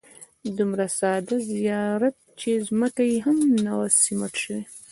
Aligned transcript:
دومره 0.57 0.85
ساده 0.99 1.35
زیارت 1.51 2.15
چې 2.39 2.51
ځمکه 2.67 3.03
یې 3.11 3.17
هم 3.25 3.37
نه 3.65 3.73
وه 3.77 3.87
سیمټ 4.03 4.33
شوې. 4.43 4.63